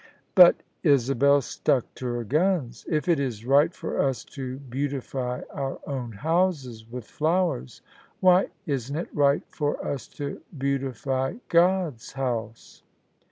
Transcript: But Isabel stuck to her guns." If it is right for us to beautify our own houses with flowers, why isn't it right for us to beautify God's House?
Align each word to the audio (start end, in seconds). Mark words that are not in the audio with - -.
But 0.33 0.63
Isabel 0.81 1.41
stuck 1.41 1.93
to 1.93 2.07
her 2.07 2.23
guns." 2.23 2.87
If 2.89 3.07
it 3.07 3.19
is 3.19 3.45
right 3.45 3.71
for 3.71 4.01
us 4.01 4.23
to 4.33 4.57
beautify 4.57 5.41
our 5.53 5.79
own 5.85 6.13
houses 6.13 6.89
with 6.89 7.05
flowers, 7.05 7.83
why 8.19 8.47
isn't 8.65 8.95
it 8.95 9.13
right 9.15 9.43
for 9.51 9.77
us 9.85 10.07
to 10.17 10.41
beautify 10.57 11.33
God's 11.49 12.13
House? 12.13 12.81